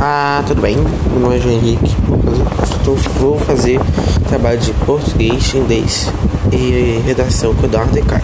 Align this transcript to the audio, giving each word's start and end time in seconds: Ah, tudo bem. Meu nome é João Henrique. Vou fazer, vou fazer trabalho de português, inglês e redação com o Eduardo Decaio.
Ah, 0.00 0.44
tudo 0.46 0.62
bem. 0.62 0.76
Meu 0.76 1.20
nome 1.20 1.36
é 1.36 1.40
João 1.40 1.54
Henrique. 1.54 1.96
Vou 2.06 2.18
fazer, 2.18 3.08
vou 3.18 3.38
fazer 3.40 3.80
trabalho 4.28 4.58
de 4.58 4.72
português, 4.72 5.52
inglês 5.54 6.12
e 6.52 7.02
redação 7.04 7.52
com 7.52 7.62
o 7.62 7.64
Eduardo 7.64 7.92
Decaio. 7.92 8.22